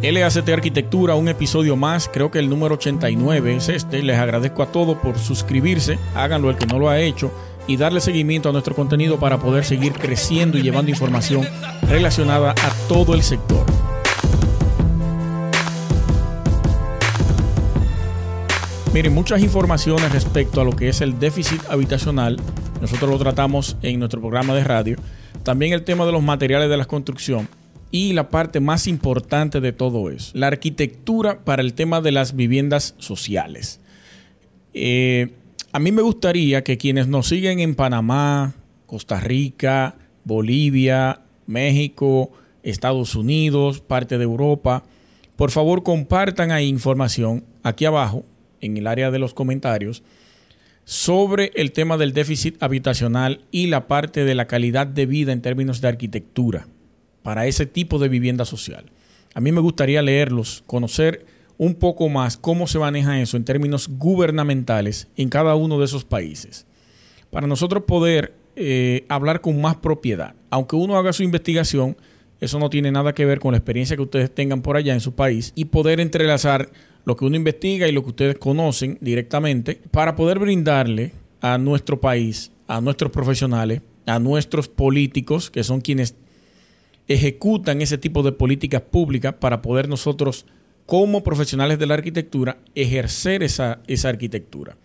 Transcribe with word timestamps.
LACT 0.00 0.48
Arquitectura, 0.50 1.16
un 1.16 1.26
episodio 1.26 1.74
más, 1.74 2.08
creo 2.08 2.30
que 2.30 2.38
el 2.38 2.48
número 2.48 2.76
89 2.76 3.56
es 3.56 3.68
este. 3.68 4.00
Les 4.00 4.16
agradezco 4.16 4.62
a 4.62 4.70
todos 4.70 4.96
por 4.98 5.18
suscribirse, 5.18 5.98
háganlo 6.14 6.50
el 6.50 6.56
que 6.56 6.66
no 6.66 6.78
lo 6.78 6.88
ha 6.88 7.00
hecho 7.00 7.32
y 7.66 7.76
darle 7.76 8.00
seguimiento 8.00 8.48
a 8.48 8.52
nuestro 8.52 8.76
contenido 8.76 9.18
para 9.18 9.38
poder 9.38 9.64
seguir 9.64 9.94
creciendo 9.94 10.56
y 10.56 10.62
llevando 10.62 10.92
información 10.92 11.48
relacionada 11.88 12.52
a 12.52 12.70
todo 12.86 13.12
el 13.12 13.24
sector. 13.24 13.66
Miren, 18.94 19.12
muchas 19.12 19.42
informaciones 19.42 20.12
respecto 20.12 20.60
a 20.60 20.64
lo 20.64 20.76
que 20.76 20.90
es 20.90 21.00
el 21.00 21.18
déficit 21.18 21.60
habitacional, 21.68 22.38
nosotros 22.80 23.10
lo 23.10 23.18
tratamos 23.18 23.76
en 23.82 23.98
nuestro 23.98 24.20
programa 24.20 24.54
de 24.54 24.62
radio. 24.62 24.96
También 25.42 25.72
el 25.72 25.82
tema 25.82 26.06
de 26.06 26.12
los 26.12 26.22
materiales 26.22 26.70
de 26.70 26.76
la 26.76 26.84
construcción 26.84 27.48
y 27.90 28.12
la 28.12 28.28
parte 28.28 28.60
más 28.60 28.86
importante 28.86 29.60
de 29.60 29.72
todo 29.72 30.10
eso, 30.10 30.32
la 30.34 30.48
arquitectura 30.48 31.44
para 31.44 31.62
el 31.62 31.74
tema 31.74 32.00
de 32.00 32.12
las 32.12 32.36
viviendas 32.36 32.94
sociales. 32.98 33.80
Eh, 34.74 35.32
a 35.72 35.78
mí 35.78 35.92
me 35.92 36.02
gustaría 36.02 36.62
que 36.64 36.78
quienes 36.78 37.08
nos 37.08 37.28
siguen 37.28 37.60
en 37.60 37.74
Panamá, 37.74 38.54
Costa 38.86 39.20
Rica, 39.20 39.96
Bolivia, 40.24 41.20
México, 41.46 42.30
Estados 42.62 43.14
Unidos, 43.14 43.80
parte 43.80 44.18
de 44.18 44.24
Europa, 44.24 44.84
por 45.36 45.50
favor 45.50 45.82
compartan 45.82 46.50
ahí 46.50 46.68
información 46.68 47.44
aquí 47.62 47.84
abajo 47.84 48.24
en 48.60 48.76
el 48.76 48.86
área 48.86 49.10
de 49.10 49.18
los 49.18 49.34
comentarios 49.34 50.02
sobre 50.84 51.52
el 51.54 51.72
tema 51.72 51.96
del 51.96 52.12
déficit 52.12 52.62
habitacional 52.62 53.42
y 53.50 53.68
la 53.68 53.86
parte 53.86 54.24
de 54.24 54.34
la 54.34 54.46
calidad 54.46 54.86
de 54.86 55.06
vida 55.06 55.32
en 55.32 55.42
términos 55.42 55.80
de 55.80 55.88
arquitectura 55.88 56.66
para 57.22 57.46
ese 57.46 57.66
tipo 57.66 57.98
de 57.98 58.08
vivienda 58.08 58.44
social. 58.44 58.90
A 59.34 59.40
mí 59.40 59.52
me 59.52 59.60
gustaría 59.60 60.02
leerlos, 60.02 60.62
conocer 60.66 61.26
un 61.58 61.74
poco 61.74 62.08
más 62.08 62.36
cómo 62.36 62.66
se 62.66 62.78
maneja 62.78 63.20
eso 63.20 63.36
en 63.36 63.44
términos 63.44 63.88
gubernamentales 63.88 65.08
en 65.16 65.28
cada 65.28 65.54
uno 65.54 65.78
de 65.78 65.84
esos 65.84 66.04
países. 66.04 66.66
Para 67.30 67.46
nosotros 67.46 67.84
poder 67.84 68.34
eh, 68.56 69.04
hablar 69.08 69.40
con 69.40 69.60
más 69.60 69.76
propiedad. 69.76 70.34
Aunque 70.50 70.76
uno 70.76 70.96
haga 70.96 71.12
su 71.12 71.22
investigación, 71.22 71.96
eso 72.40 72.58
no 72.58 72.70
tiene 72.70 72.90
nada 72.90 73.14
que 73.14 73.24
ver 73.24 73.40
con 73.40 73.52
la 73.52 73.58
experiencia 73.58 73.96
que 73.96 74.02
ustedes 74.02 74.34
tengan 74.34 74.62
por 74.62 74.76
allá 74.76 74.94
en 74.94 75.00
su 75.00 75.14
país 75.14 75.52
y 75.54 75.66
poder 75.66 76.00
entrelazar 76.00 76.70
lo 77.04 77.16
que 77.16 77.24
uno 77.24 77.36
investiga 77.36 77.88
y 77.88 77.92
lo 77.92 78.02
que 78.02 78.10
ustedes 78.10 78.38
conocen 78.38 78.98
directamente 79.00 79.80
para 79.90 80.14
poder 80.14 80.38
brindarle 80.38 81.12
a 81.40 81.58
nuestro 81.58 82.00
país, 82.00 82.52
a 82.66 82.80
nuestros 82.80 83.10
profesionales, 83.10 83.82
a 84.06 84.18
nuestros 84.18 84.68
políticos, 84.68 85.50
que 85.50 85.64
son 85.64 85.80
quienes 85.80 86.14
ejecutan 87.08 87.80
ese 87.80 87.98
tipo 87.98 88.22
de 88.22 88.32
políticas 88.32 88.82
públicas 88.82 89.34
para 89.34 89.62
poder 89.62 89.88
nosotros, 89.88 90.44
como 90.86 91.24
profesionales 91.24 91.78
de 91.78 91.86
la 91.86 91.94
arquitectura, 91.94 92.58
ejercer 92.74 93.42
esa, 93.42 93.80
esa 93.86 94.10
arquitectura. 94.10 94.76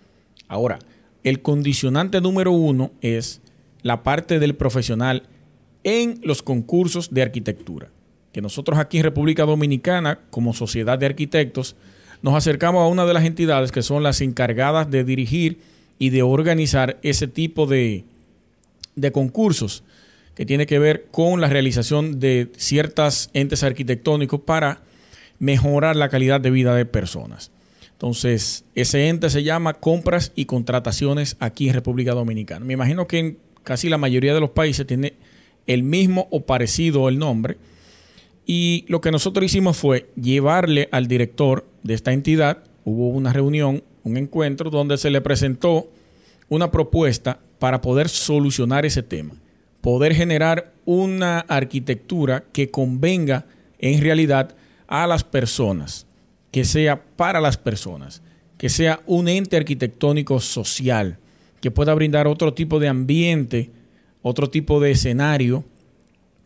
Ahora, 0.48 0.80
el 1.24 1.42
condicionante 1.42 2.22
número 2.22 2.52
uno 2.52 2.92
es 3.02 3.42
la 3.82 4.04
parte 4.04 4.40
del 4.40 4.56
profesional 4.56 5.24
en 5.84 6.20
los 6.24 6.42
concursos 6.42 7.14
de 7.14 7.22
arquitectura. 7.22 7.90
Que 8.32 8.42
nosotros 8.42 8.80
aquí 8.80 8.98
en 8.98 9.04
República 9.04 9.46
Dominicana, 9.46 10.20
como 10.30 10.54
sociedad 10.54 10.98
de 10.98 11.06
arquitectos, 11.06 11.76
nos 12.22 12.36
acercamos 12.36 12.82
a 12.82 12.88
una 12.88 13.06
de 13.06 13.14
las 13.14 13.26
entidades 13.26 13.72
que 13.72 13.82
son 13.82 14.02
las 14.02 14.22
encargadas 14.22 14.90
de 14.90 15.04
dirigir 15.04 15.60
y 16.00 16.10
de 16.10 16.24
organizar 16.24 16.98
ese 17.04 17.28
tipo 17.28 17.68
de, 17.68 18.06
de 18.96 19.12
concursos 19.12 19.84
que 20.36 20.45
tiene 20.45 20.66
que 20.66 20.80
ver 20.80 21.08
con 21.12 21.42
la 21.42 21.48
realización 21.48 22.20
de 22.20 22.52
ciertos 22.58 23.30
entes 23.34 23.64
arquitectónicos 23.64 24.42
para 24.42 24.81
mejorar 25.40 25.95
la 25.95 26.09
calidad 26.09 26.42
de 26.42 26.52
vida 26.52 26.75
de 26.75 26.86
personas. 26.86 27.52
Entonces, 27.92 28.66
ese 28.75 29.08
ente 29.09 29.30
se 29.30 29.44
llama 29.44 29.75
compras 29.75 30.31
y 30.36 30.45
contrataciones 30.45 31.38
aquí 31.40 31.67
en 31.67 31.75
República 31.75 32.14
Dominicana. 32.14 32.66
Me 32.66 32.73
imagino 32.73 33.08
que 33.08 33.19
en 33.19 33.38
casi 33.63 33.90
la 33.90 33.97
mayoría 33.97 34.34
de 34.34 34.40
los 34.40 34.50
países 34.50 34.88
tiene 34.88 35.13
el 35.68 35.84
mismo 35.84 36.28
o 36.31 36.41
parecido 36.41 37.08
el 37.08 37.19
nombre. 37.19 37.58
Y 38.46 38.84
lo 38.88 39.00
que 39.00 39.12
nosotros 39.12 39.46
hicimos 39.46 39.78
fue 39.78 40.09
llevarle 40.16 40.90
al 40.91 41.08
director 41.08 41.66
de 41.84 41.94
esta 41.94 42.12
entidad, 42.12 42.63
hubo 42.84 43.09
una 43.09 43.31
reunión, 43.31 43.84
un 44.03 44.18
encuentro 44.18 44.69
donde 44.69 44.97
se 44.97 45.09
le 45.09 45.22
presentó 45.22 45.90
una 46.50 46.72
propuesta 46.72 47.40
para 47.59 47.79
poder 47.79 48.09
solucionar 48.09 48.85
ese 48.85 49.03
tema 49.03 49.35
poder 49.84 50.16
generar 50.16 50.72
una 50.86 51.40
arquitectura 51.40 52.46
que 52.54 52.72
convenga 52.72 53.48
en 53.80 54.00
realidad 54.00 54.56
a 54.88 55.06
las 55.08 55.26
personas, 55.26 56.08
que 56.52 56.64
sea 56.64 57.04
para 57.18 57.42
las 57.42 57.58
personas, 57.58 58.22
que 58.58 58.70
sea 58.70 59.02
un 59.08 59.28
ente 59.28 59.58
arquitectónico 59.58 60.40
social, 60.40 61.20
que 61.60 61.70
pueda 61.70 61.94
brindar 61.94 62.28
otro 62.28 62.54
tipo 62.54 62.80
de 62.80 62.88
ambiente, 62.88 63.72
otro 64.22 64.50
tipo 64.50 64.80
de 64.80 64.92
escenario 64.92 65.66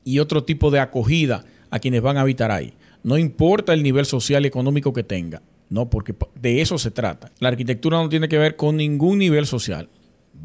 y 0.04 0.18
otro 0.18 0.44
tipo 0.44 0.72
de 0.72 0.80
acogida 0.80 1.46
a 1.70 1.78
quienes 1.78 2.02
van 2.02 2.18
a 2.18 2.22
habitar 2.22 2.50
ahí. 2.50 2.74
No 3.04 3.20
importa 3.20 3.72
el 3.72 3.84
nivel 3.84 4.08
social 4.08 4.46
y 4.46 4.48
económico 4.48 4.94
que 4.94 5.04
tenga, 5.04 5.44
no, 5.70 5.92
porque 5.92 6.16
de 6.42 6.62
eso 6.62 6.80
se 6.80 6.90
trata. 6.90 7.32
La 7.38 7.50
arquitectura 7.50 8.02
no 8.02 8.10
tiene 8.10 8.30
que 8.30 8.40
ver 8.40 8.56
con 8.56 8.78
ningún 8.78 9.20
nivel 9.20 9.46
social 9.46 9.90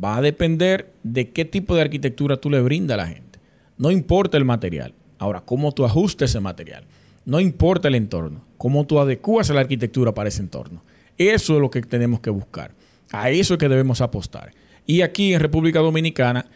va 0.03 0.17
a 0.17 0.23
depender 0.23 0.93
de 1.03 1.31
qué 1.31 1.45
tipo 1.45 1.75
de 1.75 1.83
arquitectura 1.83 2.37
tú 2.37 2.51
le 2.51 2.61
brindas 2.61 2.95
a 2.95 3.03
la 3.03 3.09
gente. 3.09 3.39
No 3.79 3.91
importa 3.91 4.37
el 4.37 4.45
material. 4.45 4.95
Ahora, 5.19 5.41
cómo 5.41 5.73
tú 5.73 5.85
ajustes 5.85 6.31
ese 6.31 6.41
material. 6.41 6.85
No 7.25 7.41
importa 7.41 7.89
el 7.89 7.95
entorno. 7.95 8.43
Cómo 8.59 8.87
tú 8.87 8.99
adecuas 8.99 9.51
la 9.51 9.61
arquitectura 9.61 10.13
para 10.13 10.29
ese 10.29 10.43
entorno. 10.43 10.83
Eso 11.19 11.55
es 11.55 11.61
lo 11.61 11.71
que 11.71 11.83
tenemos 11.83 12.21
que 12.21 12.31
buscar. 12.31 12.73
A 13.11 13.31
eso 13.31 13.55
es 13.55 13.59
que 13.59 13.69
debemos 13.69 14.01
apostar. 14.01 14.53
Y 14.87 15.03
aquí 15.03 15.35
en 15.35 15.41
República 15.41 15.81
Dominicana 15.81 16.47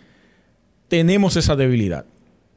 tenemos 0.89 1.37
esa 1.37 1.57
debilidad. 1.57 2.07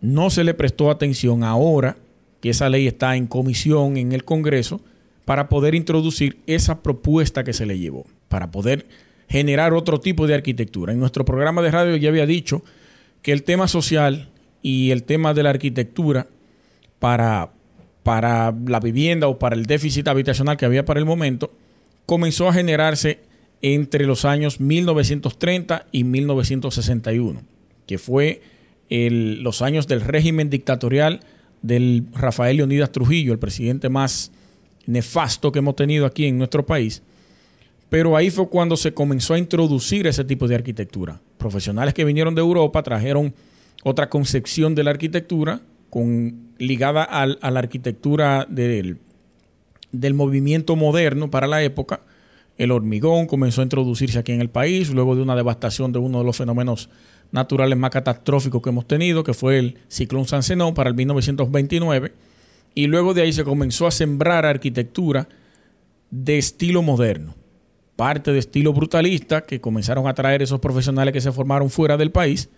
No 0.02 0.30
se 0.30 0.44
le 0.44 0.54
prestó 0.54 0.90
atención 0.90 1.44
ahora 1.44 1.98
que 2.42 2.50
esa 2.50 2.70
ley 2.70 2.88
está 2.88 3.16
en 3.16 3.28
comisión 3.28 3.98
en 3.98 4.14
el 4.14 4.24
Congreso 4.24 4.82
para 5.26 5.50
poder 5.50 5.76
introducir 5.76 6.40
esa 6.48 6.82
propuesta 6.82 7.44
que 7.44 7.54
se 7.54 7.66
le 7.66 7.78
llevó, 7.78 8.06
para 8.30 8.50
poder 8.50 8.88
generar 9.30 9.74
otro 9.74 10.00
tipo 10.00 10.28
de 10.28 10.34
arquitectura. 10.34 10.92
En 10.92 11.00
nuestro 11.00 11.24
programa 11.24 11.62
de 11.62 11.72
radio 11.72 11.96
ya 11.96 12.10
había 12.10 12.26
dicho 12.26 12.64
que 13.22 13.32
el 13.32 13.44
tema 13.44 13.68
social 13.68 14.30
y 14.62 14.92
el 14.92 15.04
tema 15.04 15.34
de 15.34 15.44
la 15.44 15.52
arquitectura 15.52 16.28
para, 16.98 17.52
para 18.04 18.54
la 18.66 18.80
vivienda 18.80 19.28
o 19.28 19.40
para 19.40 19.56
el 19.56 19.66
déficit 19.66 20.08
habitacional 20.08 20.58
que 20.58 20.66
había 20.66 20.84
para 20.84 21.00
el 21.00 21.06
momento 21.06 21.54
comenzó 22.06 22.50
a 22.50 22.54
generarse 22.54 23.20
entre 23.62 24.06
los 24.06 24.26
años 24.26 24.60
1930 24.60 25.86
y 25.92 26.04
1961, 26.06 27.44
que 27.86 27.98
fue 27.98 28.42
los 28.90 29.62
años 29.62 29.88
del 29.88 30.02
régimen 30.02 30.50
dictatorial 30.50 31.20
del 31.62 32.06
Rafael 32.14 32.58
Leonidas 32.58 32.92
Trujillo, 32.92 33.34
el 33.34 33.40
presidente 33.40 33.90
más 33.90 34.32
nefasto 34.88 35.52
que 35.52 35.60
hemos 35.60 35.76
tenido 35.76 36.08
aquí 36.08 36.26
en 36.26 36.38
nuestro 36.40 36.66
país, 36.66 37.04
pero 37.90 38.16
ahí 38.16 38.30
fue 38.30 38.50
cuando 38.50 38.78
se 38.78 38.94
comenzó 38.94 39.34
a 39.34 39.40
introducir 39.40 40.06
ese 40.06 40.24
tipo 40.24 40.48
de 40.48 40.56
arquitectura. 40.56 41.22
Profesionales 41.38 41.94
que 41.94 42.06
vinieron 42.06 42.36
de 42.36 42.42
Europa 42.42 42.84
trajeron 42.84 43.34
otra 43.84 44.10
concepción 44.10 44.76
de 44.76 44.84
la 44.84 44.92
arquitectura 44.92 45.62
ligada 46.60 47.04
a 47.04 47.52
la 47.52 47.60
arquitectura 47.60 48.46
del, 48.48 49.00
del 49.92 50.14
movimiento 50.14 50.76
moderno 50.76 51.32
para 51.32 51.48
la 51.48 51.64
época. 51.64 52.02
El 52.58 52.72
hormigón 52.72 53.26
comenzó 53.26 53.62
a 53.62 53.64
introducirse 53.64 54.20
aquí 54.20 54.34
en 54.34 54.42
el 54.42 54.50
país 54.50 54.92
luego 54.92 55.16
de 55.16 55.24
una 55.24 55.36
devastación 55.36 55.92
de 55.92 56.00
uno 56.00 56.20
de 56.20 56.26
los 56.26 56.38
fenómenos 56.38 56.90
naturales 57.32 57.78
más 57.78 57.90
catastróficos 57.90 58.62
que 58.62 58.70
hemos 58.70 58.88
tenido, 58.88 59.24
que 59.24 59.34
fue 59.34 59.58
el 59.58 59.78
ciclón 59.88 60.26
San 60.28 60.44
Zenón 60.44 60.76
para 60.76 60.90
el 60.90 60.96
1929. 60.96 62.14
Y 62.76 62.86
luego 62.86 63.16
de 63.16 63.24
ahí 63.24 63.34
se 63.34 63.44
comenzó 63.44 63.88
a 63.88 63.92
sembrar 63.92 64.46
arquitectura 64.46 65.28
de 66.12 66.38
estilo 66.38 66.84
moderno 66.84 67.39
parte 68.00 68.32
de 68.32 68.40
estilo 68.40 68.72
brutalista 68.72 69.42
que 69.42 69.60
comenzaron 69.60 70.08
a 70.08 70.14
traer 70.14 70.42
esos 70.42 70.62
profesionales 70.62 71.12
que 71.14 71.20
se 71.20 71.34
formaron 71.34 71.70
fuera 71.70 71.98
del 71.98 72.12
país. 72.12 72.50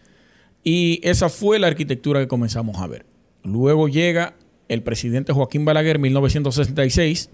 Y 0.64 1.00
esa 1.02 1.30
fue 1.30 1.58
la 1.58 1.66
arquitectura 1.66 2.20
que 2.20 2.28
comenzamos 2.28 2.78
a 2.78 2.86
ver. 2.86 3.08
Luego 3.44 3.88
llega 3.88 4.36
el 4.68 4.84
presidente 4.84 5.34
Joaquín 5.34 5.66
Balaguer 5.66 5.96
en 5.96 6.04
1966 6.04 7.32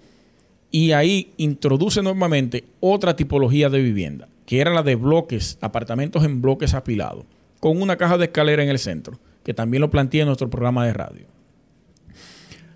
y 0.72 0.94
ahí 0.94 1.34
introduce 1.36 2.02
nuevamente 2.02 2.64
otra 2.80 3.18
tipología 3.18 3.70
de 3.70 3.82
vivienda, 3.82 4.30
que 4.46 4.62
era 4.62 4.72
la 4.72 4.84
de 4.84 4.96
bloques, 4.96 5.58
apartamentos 5.60 6.24
en 6.24 6.42
bloques 6.42 6.76
apilados, 6.76 7.26
con 7.60 7.82
una 7.82 7.98
caja 7.98 8.18
de 8.18 8.28
escalera 8.28 8.64
en 8.64 8.70
el 8.70 8.80
centro, 8.80 9.20
que 9.44 9.54
también 9.54 9.82
lo 9.82 9.92
planteé 9.92 10.22
en 10.22 10.28
nuestro 10.28 10.50
programa 10.50 10.86
de 10.86 10.94
radio. 10.94 11.26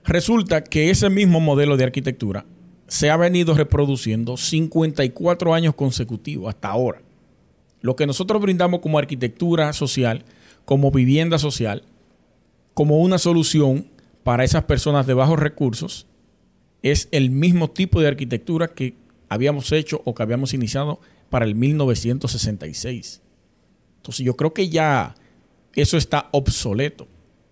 Resulta 0.04 0.62
que 0.62 0.90
ese 0.90 1.10
mismo 1.10 1.40
modelo 1.40 1.78
de 1.78 1.86
arquitectura 1.86 2.46
se 2.92 3.10
ha 3.10 3.16
venido 3.16 3.54
reproduciendo 3.54 4.36
54 4.36 5.54
años 5.54 5.74
consecutivos 5.76 6.50
hasta 6.50 6.68
ahora. 6.68 7.02
Lo 7.80 7.96
que 7.96 8.06
nosotros 8.06 8.42
brindamos 8.42 8.82
como 8.82 9.00
arquitectura 9.00 9.72
social, 9.72 10.26
como 10.66 10.92
vivienda 10.92 11.40
social, 11.40 11.84
como 12.74 12.98
una 12.98 13.18
solución 13.18 13.88
para 14.26 14.44
esas 14.44 14.66
personas 14.66 15.08
de 15.08 15.14
bajos 15.14 15.40
recursos, 15.40 16.06
es 16.82 17.08
el 17.14 17.30
mismo 17.30 17.70
tipo 17.70 18.02
de 18.02 18.10
arquitectura 18.10 18.68
que 18.68 18.96
habíamos 19.30 19.72
hecho 19.72 20.02
o 20.04 20.14
que 20.14 20.24
habíamos 20.24 20.54
iniciado 20.54 21.00
para 21.30 21.46
el 21.46 21.56
1966. 21.56 23.22
Entonces 24.00 24.26
yo 24.26 24.36
creo 24.36 24.54
que 24.54 24.68
ya 24.68 25.16
eso 25.76 25.96
está 25.96 26.28
obsoleto. 26.32 27.08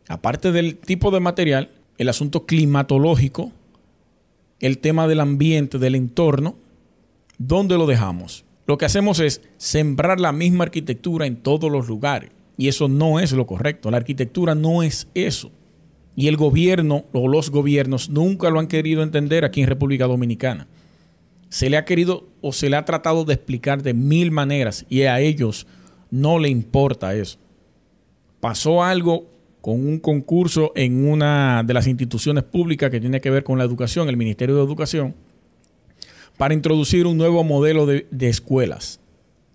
Aparte 0.10 0.52
del 0.52 0.76
tipo 0.76 1.12
de 1.12 1.22
material, 1.22 1.70
el 1.98 2.10
asunto 2.10 2.46
climatológico, 2.46 3.54
el 4.60 4.80
tema 4.80 5.08
del 5.08 5.20
ambiente, 5.20 5.80
del 5.80 5.96
entorno, 5.96 6.56
¿dónde 7.38 7.78
lo 7.78 7.88
dejamos? 7.88 8.46
Lo 8.68 8.78
que 8.78 8.86
hacemos 8.86 9.20
es 9.20 9.42
sembrar 9.58 10.20
la 10.20 10.32
misma 10.32 10.66
arquitectura 10.66 11.26
en 11.26 11.38
todos 11.38 11.72
los 11.72 11.88
lugares. 11.88 12.32
Y 12.58 12.68
eso 12.68 12.88
no 12.88 13.20
es 13.20 13.32
lo 13.32 13.48
correcto. 13.48 13.90
La 13.90 13.98
arquitectura 13.98 14.54
no 14.54 14.84
es 14.84 15.08
eso. 15.14 15.52
Y 16.16 16.28
el 16.28 16.38
gobierno 16.38 17.06
o 17.14 17.28
los 17.28 17.50
gobiernos 17.50 18.10
nunca 18.10 18.50
lo 18.50 18.60
han 18.60 18.68
querido 18.68 19.02
entender 19.02 19.46
aquí 19.46 19.62
en 19.62 19.68
República 19.68 20.06
Dominicana. 20.06 20.68
Se 21.48 21.70
le 21.70 21.78
ha 21.78 21.86
querido 21.86 22.28
o 22.42 22.52
se 22.52 22.70
le 22.70 22.76
ha 22.76 22.86
tratado 22.86 23.26
de 23.26 23.34
explicar 23.34 23.82
de 23.82 23.94
mil 23.94 24.30
maneras 24.30 24.86
y 24.90 25.04
a 25.04 25.20
ellos 25.20 25.66
no 26.12 26.38
le 26.38 26.50
importa 26.50 27.16
eso. 27.16 27.40
Pasó 28.40 28.84
algo 28.84 29.26
con 29.62 29.86
un 29.86 30.00
concurso 30.00 30.72
en 30.76 31.08
una 31.08 31.64
de 31.64 31.74
las 31.74 31.88
instituciones 31.88 32.44
públicas 32.44 32.90
que 32.90 33.00
tiene 33.00 33.20
que 33.22 33.30
ver 33.30 33.44
con 33.44 33.58
la 33.58 33.66
educación, 33.66 34.08
el 34.10 34.18
Ministerio 34.18 34.56
de 34.56 34.64
Educación, 34.64 35.16
para 36.38 36.54
introducir 36.54 37.06
un 37.06 37.18
nuevo 37.18 37.44
modelo 37.44 37.86
de, 37.86 38.08
escuelas 38.22 39.02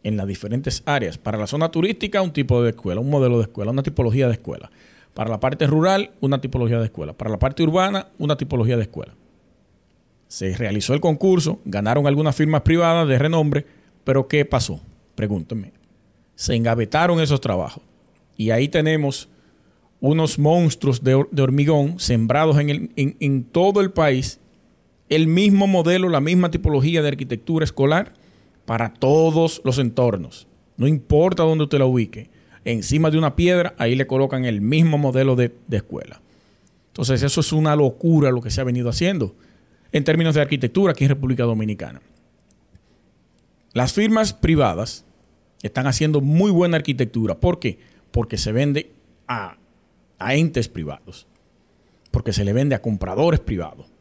en 0.02 0.18
las 0.18 0.26
diferentes 0.26 0.82
áreas. 0.84 1.16
Para 1.16 1.38
la 1.38 1.46
zona 1.46 1.70
turística, 1.70 2.20
un 2.20 2.32
tipo 2.32 2.62
de 2.62 2.70
escuela, 2.70 3.00
un 3.00 3.08
modelo 3.08 3.38
de 3.38 3.44
escuela, 3.44 3.70
una 3.70 3.82
tipología 3.82 4.26
de 4.26 4.34
escuela. 4.34 4.70
Para 5.14 5.30
la 5.30 5.40
parte 5.40 5.66
rural, 5.66 6.10
una 6.20 6.40
tipología 6.42 6.78
de 6.78 6.84
escuela. 6.84 7.14
Para 7.14 7.30
la 7.30 7.38
parte 7.38 7.62
urbana, 7.62 8.08
una 8.18 8.36
tipología 8.36 8.76
de 8.76 8.82
escuela. 8.82 9.14
Se 10.28 10.54
realizó 10.56 10.92
el 10.92 11.00
concurso, 11.00 11.60
ganaron 11.64 12.06
algunas 12.06 12.36
firmas 12.36 12.62
privadas 12.62 13.08
de 13.08 13.18
renombre, 13.18 13.64
pero 14.02 14.28
¿qué 14.28 14.44
pasó? 14.44 14.80
Pregúntenme. 15.14 15.72
Se 16.34 16.54
engavetaron 16.54 17.20
esos 17.20 17.40
trabajos. 17.40 17.82
Y 18.36 18.50
ahí 18.50 18.68
tenemos 18.68 19.28
unos 20.08 20.38
monstruos 20.38 21.02
de, 21.02 21.14
hormigón 21.14 21.98
sembrados 21.98 22.58
en, 22.58 22.92
en 22.96 23.44
todo 23.44 23.80
el 23.80 23.90
país 23.90 24.40
el 25.08 25.26
mismo 25.26 25.66
modelo, 25.66 26.08
la 26.08 26.20
misma 26.20 26.50
tipología 26.50 27.02
de 27.02 27.08
arquitectura 27.08 27.64
escolar 27.64 28.12
para 28.64 28.94
todos 28.94 29.60
los 29.64 29.78
entornos. 29.78 30.48
No 30.76 30.86
importa 30.86 31.42
dónde 31.42 31.64
usted 31.64 31.78
la 31.78 31.86
ubique. 31.86 32.30
Encima 32.64 33.10
de 33.10 33.18
una 33.18 33.36
piedra, 33.36 33.74
ahí 33.78 33.94
le 33.94 34.06
colocan 34.06 34.44
el 34.44 34.60
mismo 34.60 34.96
modelo 34.96 35.36
de, 35.36 35.54
escuela. 35.70 36.20
Entonces, 36.88 37.22
eso 37.22 37.40
es 37.40 37.52
una 37.52 37.76
locura 37.76 38.30
lo 38.30 38.40
que 38.40 38.50
se 38.50 38.60
ha 38.60 38.64
venido 38.64 38.88
haciendo 38.88 39.34
en 39.92 40.04
términos 40.04 40.34
de 40.34 40.40
arquitectura 40.40 40.92
aquí 40.92 41.04
en 41.04 41.10
República 41.10 41.44
Dominicana. 41.44 42.00
Las 43.72 43.92
firmas 43.92 44.32
privadas 44.32 45.04
están 45.62 45.86
haciendo 45.86 46.20
muy 46.20 46.50
buena 46.50 46.76
arquitectura. 46.76 47.34
¿Por 47.34 47.58
qué? 47.58 47.78
Porque 48.10 48.38
se 48.38 48.52
vende 48.52 48.92
a, 49.28 49.56
a 50.24 50.34
entes 50.34 50.68
privados. 50.68 51.26
Porque 52.10 52.32
se 52.32 52.44
le 52.44 52.52
vende 52.52 52.74
a 52.74 52.82
compradores 52.82 53.40
privados 53.40 53.94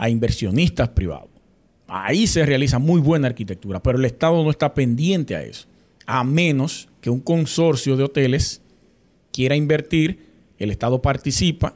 a 0.00 0.08
inversionistas 0.08 0.88
privados. 0.88 1.28
Ahí 1.86 2.26
se 2.26 2.46
realiza 2.46 2.78
muy 2.78 3.02
buena 3.02 3.26
arquitectura, 3.26 3.82
pero 3.82 3.98
el 3.98 4.06
Estado 4.06 4.42
no 4.42 4.50
está 4.50 4.72
pendiente 4.72 5.36
a 5.36 5.42
eso, 5.42 5.66
a 6.06 6.24
menos 6.24 6.88
que 7.02 7.10
un 7.10 7.20
consorcio 7.20 7.98
de 7.98 8.04
hoteles 8.04 8.62
quiera 9.30 9.56
invertir, 9.56 10.26
el 10.56 10.70
Estado 10.70 11.02
participa, 11.02 11.74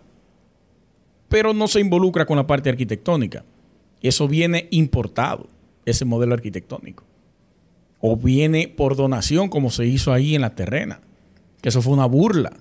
pero 1.28 1.52
no 1.52 1.68
se 1.68 1.80
involucra 1.80 2.24
con 2.24 2.38
la 2.38 2.46
parte 2.46 2.70
arquitectónica. 2.70 3.44
Eso 4.00 4.26
viene 4.26 4.68
importado, 4.70 5.48
ese 5.84 6.06
modelo 6.06 6.32
arquitectónico. 6.32 7.04
O 8.00 8.16
viene 8.16 8.68
por 8.68 8.96
donación, 8.96 9.50
como 9.50 9.68
se 9.68 9.84
hizo 9.84 10.14
ahí 10.14 10.34
en 10.34 10.40
la 10.40 10.54
terrena, 10.54 11.02
que 11.60 11.68
eso 11.68 11.82
fue 11.82 11.92
una 11.92 12.06
burla. 12.06 12.54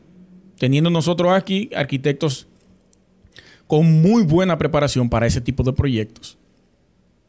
Teniendo 0.58 0.90
nosotros 0.90 1.32
aquí 1.34 1.70
arquitectos 1.76 2.48
con 3.68 4.02
muy 4.02 4.24
buena 4.24 4.58
preparación 4.58 5.10
para 5.10 5.26
ese 5.26 5.42
tipo 5.42 5.64
de 5.64 5.74
proyectos, 5.74 6.38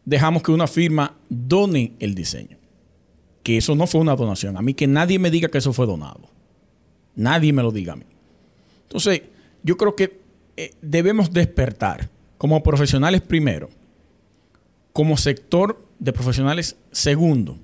dejamos 0.05 0.43
que 0.43 0.53
una 0.53 0.67
firma 0.67 1.17
done 1.29 1.93
el 1.99 2.15
diseño. 2.15 2.59
Que 3.43 3.57
eso 3.59 3.75
no 3.75 3.87
fue 3.87 4.01
una 4.01 4.17
donación. 4.17 4.57
A 4.57 4.63
mí 4.63 4.75
que 4.75 4.87
nadie 4.87 5.19
me 5.19 5.31
diga 5.31 5.49
que 5.49 5.59
eso 5.59 5.73
fue 5.73 5.87
donado. 5.87 6.31
Nadie 7.15 7.53
me 7.53 7.63
lo 7.63 7.71
diga 7.71 7.93
a 7.93 7.97
mí. 7.97 8.05
Entonces, 8.83 9.23
yo 9.63 9.77
creo 9.77 9.95
que 9.97 10.21
eh, 10.57 10.73
debemos 10.83 11.33
despertar 11.33 12.09
como 12.39 12.63
profesionales 12.63 13.21
primero, 13.23 13.71
como 14.93 15.17
sector 15.17 15.85
de 15.99 16.13
profesionales 16.13 16.77
segundo 16.93 17.59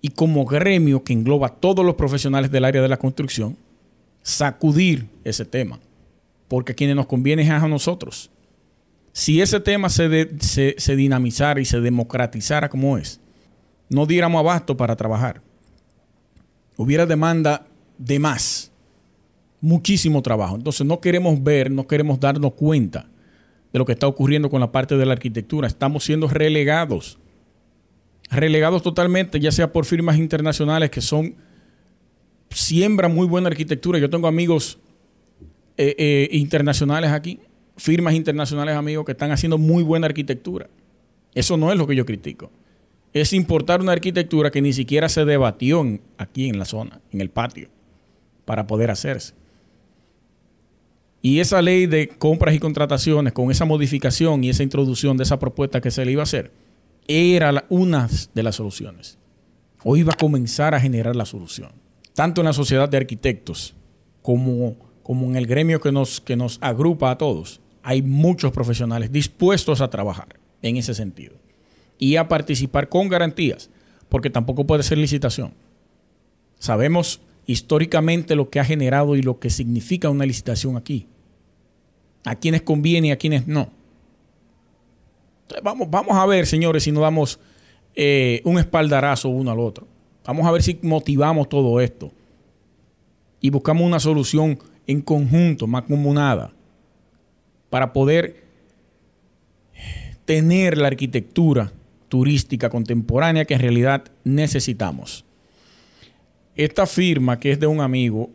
y 0.00 0.08
como 0.08 0.44
gremio 0.44 1.04
que 1.04 1.12
engloba 1.12 1.48
a 1.48 1.54
todos 1.54 1.84
los 1.84 1.94
profesionales 1.94 2.50
del 2.50 2.64
área 2.64 2.82
de 2.82 2.88
la 2.88 2.98
construcción, 2.98 3.56
sacudir 4.24 5.08
ese 5.22 5.44
tema 5.44 5.78
porque 6.48 6.72
a 6.72 6.74
quienes 6.74 6.96
nos 6.96 7.06
conviene 7.06 7.42
es 7.42 7.50
a 7.50 7.66
nosotros. 7.68 8.30
Si 9.12 9.40
ese 9.40 9.60
tema 9.60 9.88
se, 9.88 10.28
se, 10.38 10.96
dinamizara 10.96 11.60
y 11.60 11.64
se 11.64 11.80
democratizara 11.80 12.68
como 12.68 12.98
es, 12.98 13.20
no 13.88 14.06
diéramos 14.06 14.40
abasto 14.40 14.76
para 14.76 14.96
trabajar. 14.96 15.40
Hubiera 16.76 17.06
demanda 17.06 17.66
de 17.98 18.18
más, 18.18 18.72
muchísimo 19.60 20.20
trabajo. 20.22 20.56
Entonces 20.56 20.86
no 20.86 21.00
queremos 21.00 21.42
ver, 21.42 21.70
no 21.70 21.86
queremos 21.86 22.18
darnos 22.18 22.54
cuenta 22.54 23.06
de 23.72 23.78
lo 23.78 23.84
que 23.84 23.92
está 23.92 24.08
ocurriendo 24.08 24.50
con 24.50 24.60
la 24.60 24.72
parte 24.72 24.96
de 24.96 25.06
la 25.06 25.12
arquitectura. 25.12 25.68
Estamos 25.68 26.04
siendo 26.04 26.28
relegados, 26.28 27.18
relegados 28.30 28.82
totalmente, 28.82 29.38
ya 29.38 29.52
sea 29.52 29.72
por 29.72 29.84
firmas 29.84 30.18
internacionales 30.18 30.90
que 30.90 31.00
son, 31.00 31.36
siembran 32.54 33.14
muy 33.14 33.26
buena 33.26 33.48
arquitectura. 33.48 33.98
Yo 33.98 34.08
tengo 34.08 34.26
amigos 34.26 34.78
eh, 35.76 35.94
eh, 35.98 36.28
internacionales 36.32 37.10
aquí, 37.10 37.40
firmas 37.76 38.14
internacionales, 38.14 38.76
amigos, 38.76 39.04
que 39.04 39.12
están 39.12 39.32
haciendo 39.32 39.58
muy 39.58 39.82
buena 39.82 40.06
arquitectura. 40.06 40.68
Eso 41.34 41.56
no 41.56 41.72
es 41.72 41.78
lo 41.78 41.86
que 41.86 41.96
yo 41.96 42.06
critico. 42.06 42.50
Es 43.12 43.32
importar 43.32 43.80
una 43.80 43.92
arquitectura 43.92 44.50
que 44.50 44.62
ni 44.62 44.72
siquiera 44.72 45.08
se 45.08 45.24
debatió 45.24 45.84
aquí 46.16 46.48
en 46.48 46.58
la 46.58 46.64
zona, 46.64 47.00
en 47.12 47.20
el 47.20 47.30
patio, 47.30 47.68
para 48.44 48.66
poder 48.66 48.90
hacerse. 48.90 49.34
Y 51.22 51.40
esa 51.40 51.62
ley 51.62 51.86
de 51.86 52.08
compras 52.08 52.54
y 52.54 52.58
contrataciones, 52.58 53.32
con 53.32 53.50
esa 53.50 53.64
modificación 53.64 54.44
y 54.44 54.50
esa 54.50 54.62
introducción 54.62 55.16
de 55.16 55.22
esa 55.22 55.38
propuesta 55.38 55.80
que 55.80 55.90
se 55.90 56.04
le 56.04 56.12
iba 56.12 56.22
a 56.22 56.24
hacer, 56.24 56.52
era 57.08 57.64
una 57.68 58.08
de 58.34 58.42
las 58.42 58.56
soluciones. 58.56 59.18
O 59.82 59.96
iba 59.96 60.12
a 60.12 60.16
comenzar 60.16 60.74
a 60.74 60.80
generar 60.80 61.16
la 61.16 61.24
solución. 61.24 61.83
Tanto 62.14 62.40
en 62.40 62.46
la 62.46 62.52
sociedad 62.52 62.88
de 62.88 62.96
arquitectos 62.96 63.74
como 64.22 64.76
como 65.04 65.26
en 65.26 65.36
el 65.36 65.46
gremio 65.46 65.80
que 65.80 65.92
nos, 65.92 66.20
que 66.20 66.34
nos 66.34 66.58
agrupa 66.60 67.10
a 67.12 67.18
todos, 67.18 67.60
hay 67.82 68.02
muchos 68.02 68.50
profesionales 68.50 69.12
dispuestos 69.12 69.80
a 69.82 69.90
trabajar 69.90 70.40
en 70.62 70.78
ese 70.78 70.94
sentido 70.94 71.34
y 71.98 72.16
a 72.16 72.26
participar 72.26 72.88
con 72.88 73.08
garantías, 73.08 73.70
porque 74.08 74.30
tampoco 74.30 74.66
puede 74.66 74.82
ser 74.82 74.96
licitación. 74.96 75.52
Sabemos 76.58 77.20
históricamente 77.46 78.34
lo 78.34 78.48
que 78.48 78.58
ha 78.58 78.64
generado 78.64 79.14
y 79.14 79.22
lo 79.22 79.38
que 79.38 79.50
significa 79.50 80.08
una 80.08 80.24
licitación 80.24 80.78
aquí. 80.78 81.06
A 82.24 82.36
quienes 82.36 82.62
conviene 82.62 83.08
y 83.08 83.10
a 83.10 83.18
quienes 83.18 83.46
no. 83.46 83.68
vamos, 85.62 85.90
vamos 85.90 86.16
a 86.16 86.24
ver, 86.24 86.46
señores, 86.46 86.84
si 86.84 86.92
nos 86.92 87.02
damos 87.02 87.38
eh, 87.94 88.40
un 88.44 88.58
espaldarazo 88.58 89.28
uno 89.28 89.50
al 89.50 89.60
otro. 89.60 89.86
Vamos 90.24 90.46
a 90.46 90.52
ver 90.52 90.62
si 90.62 90.78
motivamos 90.82 91.48
todo 91.48 91.80
esto 91.80 92.10
y 93.40 93.50
buscamos 93.50 93.84
una 93.84 94.00
solución 94.00 94.58
en 94.86 95.02
conjunto, 95.02 95.66
mancomunada, 95.66 96.52
para 97.68 97.92
poder 97.92 98.44
tener 100.24 100.78
la 100.78 100.88
arquitectura 100.88 101.72
turística 102.08 102.70
contemporánea 102.70 103.44
que 103.44 103.54
en 103.54 103.60
realidad 103.60 104.04
necesitamos. 104.24 105.24
Esta 106.54 106.86
firma, 106.86 107.38
que 107.40 107.52
es 107.52 107.60
de 107.60 107.66
un 107.66 107.80
amigo, 107.80 108.30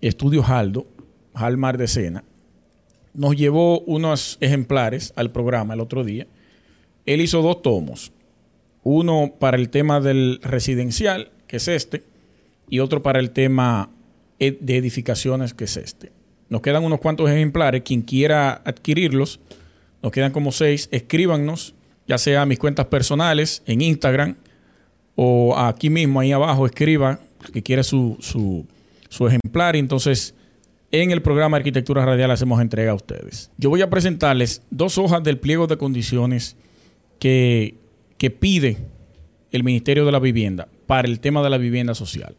Estudio 0.00 0.44
Haldo, 0.44 0.86
Halmar 1.34 1.76
de 1.76 1.88
Sena, 1.88 2.24
nos 3.12 3.36
llevó 3.36 3.80
unos 3.80 4.38
ejemplares 4.40 5.12
al 5.16 5.32
programa 5.32 5.74
el 5.74 5.80
otro 5.80 6.04
día. 6.04 6.26
Él 7.06 7.20
hizo 7.20 7.42
dos 7.42 7.60
tomos. 7.60 8.12
Uno 8.82 9.34
para 9.38 9.56
el 9.56 9.68
tema 9.68 10.00
del 10.00 10.40
residencial, 10.42 11.30
que 11.46 11.56
es 11.56 11.68
este, 11.68 12.04
y 12.68 12.78
otro 12.78 13.02
para 13.02 13.18
el 13.18 13.30
tema 13.30 13.90
e, 14.38 14.56
de 14.60 14.76
edificaciones 14.76 15.54
que 15.54 15.64
es 15.64 15.76
este. 15.76 16.12
Nos 16.48 16.62
quedan 16.62 16.84
unos 16.84 17.00
cuantos 17.00 17.30
ejemplares. 17.30 17.82
Quien 17.82 18.02
quiera 18.02 18.62
adquirirlos, 18.64 19.40
nos 20.02 20.12
quedan 20.12 20.32
como 20.32 20.50
seis. 20.50 20.88
Escríbanos, 20.90 21.74
ya 22.08 22.18
sea 22.18 22.42
a 22.42 22.46
mis 22.46 22.58
cuentas 22.58 22.86
personales 22.86 23.62
en 23.66 23.82
Instagram 23.82 24.36
o 25.14 25.56
aquí 25.56 25.90
mismo, 25.90 26.20
ahí 26.20 26.32
abajo, 26.32 26.66
escriba 26.66 27.20
que 27.52 27.62
quiere 27.62 27.84
su, 27.84 28.16
su, 28.20 28.66
su 29.08 29.26
ejemplar 29.26 29.76
y 29.76 29.78
entonces 29.78 30.34
en 30.92 31.10
el 31.10 31.22
programa 31.22 31.56
Arquitectura 31.56 32.04
Radial 32.04 32.30
hacemos 32.30 32.60
entrega 32.60 32.92
a 32.92 32.94
ustedes. 32.94 33.50
Yo 33.56 33.70
voy 33.70 33.82
a 33.82 33.90
presentarles 33.90 34.62
dos 34.70 34.98
hojas 34.98 35.22
del 35.22 35.38
pliego 35.38 35.66
de 35.66 35.76
condiciones 35.76 36.56
que, 37.18 37.74
que 38.20 38.28
pide 38.30 38.76
el 39.50 39.64
Ministerio 39.64 40.04
de 40.04 40.12
la 40.12 40.18
Vivienda 40.18 40.68
para 40.86 41.08
el 41.08 41.20
tema 41.20 41.42
de 41.42 41.48
la 41.48 41.56
vivienda 41.56 41.94
social. 41.94 42.36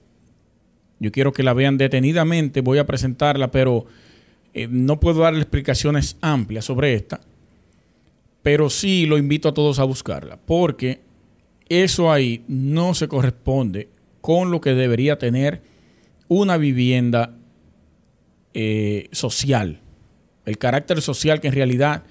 Yo 0.99 1.11
quiero 1.11 1.33
que 1.33 1.41
la 1.41 1.55
vean 1.55 1.79
detenidamente, 1.79 2.61
voy 2.61 2.77
a 2.77 2.85
presentarla, 2.85 3.49
pero 3.49 3.87
eh, 4.53 4.67
no 4.69 4.99
puedo 4.99 5.21
darle 5.21 5.39
explicaciones 5.39 6.17
amplias 6.21 6.65
sobre 6.65 6.93
esta, 6.93 7.19
pero 8.43 8.69
sí 8.69 9.07
lo 9.07 9.17
invito 9.17 9.49
a 9.49 9.55
todos 9.55 9.79
a 9.79 9.83
buscarla, 9.83 10.37
porque 10.37 11.01
eso 11.67 12.11
ahí 12.11 12.43
no 12.47 12.93
se 12.93 13.07
corresponde 13.07 13.89
con 14.21 14.51
lo 14.51 14.61
que 14.61 14.75
debería 14.75 15.17
tener 15.17 15.63
una 16.27 16.57
vivienda 16.57 17.35
eh, 18.53 19.09
social, 19.13 19.79
el 20.45 20.59
carácter 20.59 21.01
social 21.01 21.41
que 21.41 21.47
en 21.47 21.55
realidad 21.55 22.03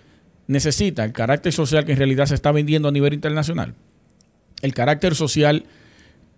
necesita, 0.50 1.04
el 1.04 1.12
carácter 1.12 1.52
social 1.52 1.84
que 1.84 1.92
en 1.92 1.98
realidad 1.98 2.26
se 2.26 2.34
está 2.34 2.50
vendiendo 2.50 2.88
a 2.88 2.92
nivel 2.92 3.14
internacional, 3.14 3.74
el 4.62 4.74
carácter 4.74 5.14
social 5.14 5.64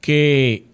que 0.01 0.67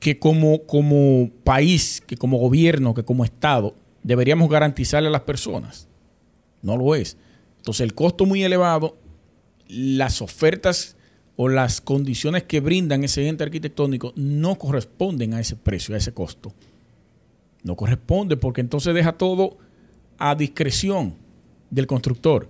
que 0.00 0.18
como, 0.18 0.62
como 0.62 1.30
país, 1.44 2.02
que 2.06 2.16
como 2.16 2.38
gobierno, 2.38 2.94
que 2.94 3.04
como 3.04 3.22
Estado, 3.22 3.74
deberíamos 4.02 4.48
garantizarle 4.48 5.08
a 5.08 5.12
las 5.12 5.20
personas. 5.22 5.88
No 6.62 6.78
lo 6.78 6.94
es. 6.94 7.18
Entonces 7.58 7.82
el 7.82 7.94
costo 7.94 8.24
muy 8.24 8.42
elevado, 8.42 8.96
las 9.68 10.22
ofertas 10.22 10.96
o 11.36 11.50
las 11.50 11.82
condiciones 11.82 12.44
que 12.44 12.60
brindan 12.60 13.04
ese 13.04 13.28
ente 13.28 13.44
arquitectónico 13.44 14.14
no 14.16 14.56
corresponden 14.56 15.34
a 15.34 15.40
ese 15.40 15.54
precio, 15.54 15.94
a 15.94 15.98
ese 15.98 16.14
costo. 16.14 16.54
No 17.62 17.76
corresponde 17.76 18.38
porque 18.38 18.62
entonces 18.62 18.94
deja 18.94 19.12
todo 19.12 19.58
a 20.16 20.34
discreción 20.34 21.14
del 21.70 21.86
constructor. 21.86 22.48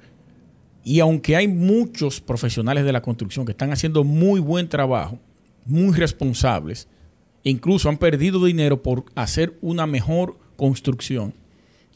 Y 0.82 1.00
aunque 1.00 1.36
hay 1.36 1.46
muchos 1.46 2.20
profesionales 2.20 2.84
de 2.84 2.92
la 2.92 3.02
construcción 3.02 3.44
que 3.44 3.52
están 3.52 3.72
haciendo 3.72 4.02
muy 4.02 4.40
buen 4.40 4.68
trabajo, 4.68 5.18
muy 5.66 5.94
responsables, 5.94 6.88
incluso 7.42 7.88
han 7.88 7.98
perdido 7.98 8.44
dinero 8.44 8.82
por 8.82 9.04
hacer 9.14 9.56
una 9.60 9.86
mejor 9.86 10.38
construcción. 10.56 11.34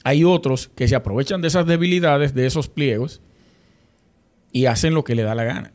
Hay 0.05 0.23
otros 0.23 0.71
que 0.75 0.87
se 0.87 0.95
aprovechan 0.95 1.41
de 1.41 1.49
esas 1.49 1.67
debilidades, 1.67 2.35
de 2.35 2.47
esos 2.47 2.69
pliegos, 2.69 3.23
y 4.53 4.67
hacen 4.67 4.95
lo 4.95 5.03
que 5.03 5.15
le 5.15 5.23
da 5.23 5.35
la 5.35 5.45
gana. 5.45 5.73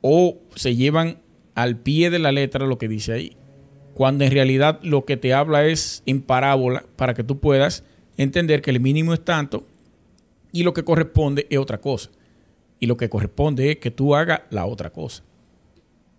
O 0.00 0.38
se 0.54 0.76
llevan 0.76 1.18
al 1.54 1.76
pie 1.76 2.08
de 2.10 2.20
la 2.20 2.30
letra 2.30 2.66
lo 2.66 2.78
que 2.78 2.88
dice 2.88 3.12
ahí. 3.12 3.36
Cuando 3.94 4.24
en 4.24 4.30
realidad 4.30 4.78
lo 4.82 5.04
que 5.04 5.16
te 5.16 5.34
habla 5.34 5.66
es 5.66 6.04
en 6.06 6.22
parábola 6.22 6.84
para 6.94 7.14
que 7.14 7.24
tú 7.24 7.40
puedas 7.40 7.82
entender 8.16 8.62
que 8.62 8.70
el 8.70 8.78
mínimo 8.78 9.12
es 9.12 9.24
tanto 9.24 9.66
y 10.52 10.62
lo 10.62 10.72
que 10.72 10.84
corresponde 10.84 11.46
es 11.50 11.58
otra 11.58 11.80
cosa. 11.80 12.10
Y 12.80 12.86
lo 12.86 12.96
que 12.96 13.08
corresponde 13.08 13.72
es 13.72 13.76
que 13.78 13.90
tú 13.90 14.14
hagas 14.14 14.42
la 14.50 14.66
otra 14.66 14.90
cosa 14.90 15.22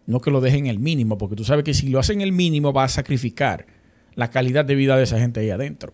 no 0.10 0.20
que 0.22 0.32
lo 0.32 0.42
dejen 0.42 0.66
el 0.66 0.80
mínimo, 0.80 1.20
porque 1.20 1.36
tú 1.36 1.44
sabes 1.44 1.64
que 1.64 1.76
si 1.76 1.88
lo 1.88 2.00
hacen 2.00 2.22
el 2.22 2.32
mínimo 2.32 2.74
va 2.74 2.84
a 2.84 2.88
sacrificar 2.90 3.68
la 4.16 4.32
calidad 4.32 4.66
de 4.66 4.74
vida 4.74 4.98
de 4.98 5.04
esa 5.04 5.20
gente 5.20 5.40
ahí 5.40 5.52
adentro. 5.52 5.94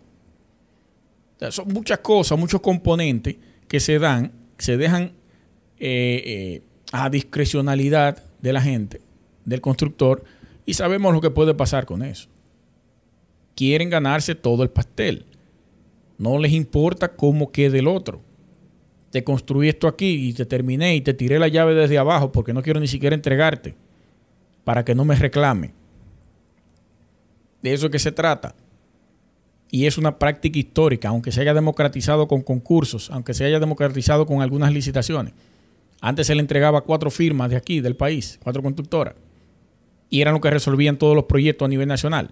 son 1.49 1.67
muchas 1.67 1.99
cosas, 1.99 2.39
muchos 2.39 2.61
componentes 2.61 3.35
que 3.67 3.81
se 3.81 3.99
dan, 3.99 4.31
se 4.57 4.77
dejan 4.77 5.11
eh, 5.79 6.23
eh, 6.25 6.61
a 6.93 7.09
discrecionalidad 7.09 8.23
de 8.39 8.53
la 8.53 8.61
gente, 8.61 9.01
del 9.43 9.59
constructor, 9.59 10.23
y 10.65 10.75
sabemos 10.75 11.13
lo 11.13 11.19
que 11.19 11.29
puede 11.29 11.53
pasar 11.53 11.85
con 11.85 12.01
eso. 12.01 12.29
Quieren 13.53 13.89
ganarse 13.89 14.33
todo 14.33 14.63
el 14.63 14.69
pastel. 14.69 15.25
No 16.17 16.39
les 16.39 16.53
importa 16.53 17.17
cómo 17.17 17.51
quede 17.51 17.79
el 17.79 17.87
otro. 17.89 18.21
Te 19.15 19.23
construí 19.23 19.69
esto 19.69 19.87
aquí 19.87 20.27
y 20.27 20.33
te 20.33 20.45
terminé 20.45 20.93
y 20.93 20.99
te 20.99 21.13
tiré 21.13 21.39
la 21.39 21.47
llave 21.47 21.73
desde 21.73 21.97
abajo 21.97 22.33
porque 22.33 22.51
no 22.51 22.61
quiero 22.61 22.81
ni 22.81 22.87
siquiera 22.89 23.15
entregarte 23.15 23.73
para 24.65 24.83
que 24.83 24.93
no 24.93 25.05
me 25.05 25.15
reclame. 25.15 25.71
De 27.61 27.71
eso 27.71 27.85
es 27.85 27.93
que 27.93 27.99
se 27.99 28.11
trata. 28.11 28.55
Y 29.71 29.85
es 29.85 29.97
una 29.97 30.19
práctica 30.19 30.59
histórica, 30.59 31.07
aunque 31.07 31.31
se 31.31 31.39
haya 31.39 31.53
democratizado 31.53 32.27
con 32.27 32.41
concursos, 32.41 33.09
aunque 33.09 33.33
se 33.33 33.45
haya 33.45 33.57
democratizado 33.57 34.25
con 34.25 34.41
algunas 34.41 34.73
licitaciones. 34.73 35.33
Antes 36.01 36.27
se 36.27 36.35
le 36.35 36.41
entregaba 36.41 36.81
cuatro 36.81 37.09
firmas 37.09 37.49
de 37.49 37.55
aquí, 37.55 37.79
del 37.79 37.95
país, 37.95 38.37
cuatro 38.43 38.61
constructoras. 38.61 39.15
Y 40.09 40.19
eran 40.19 40.33
lo 40.33 40.41
que 40.41 40.49
resolvían 40.49 40.97
todos 40.97 41.15
los 41.15 41.23
proyectos 41.23 41.67
a 41.67 41.69
nivel 41.69 41.87
nacional. 41.87 42.31